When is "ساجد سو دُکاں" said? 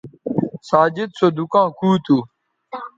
0.69-1.67